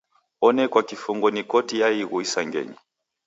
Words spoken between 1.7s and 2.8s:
ya Ighu Isangenyi.